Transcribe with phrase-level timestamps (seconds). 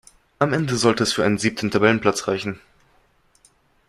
[0.39, 2.59] Am Ende sollte es für einen siebten Tabellenplatz reichen.